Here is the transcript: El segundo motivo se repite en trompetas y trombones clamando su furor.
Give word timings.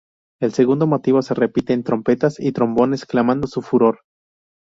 El 0.41 0.51
segundo 0.53 0.87
motivo 0.87 1.21
se 1.21 1.35
repite 1.35 1.73
en 1.73 1.83
trompetas 1.83 2.39
y 2.39 2.51
trombones 2.53 3.05
clamando 3.05 3.47
su 3.47 3.61
furor. 3.61 3.99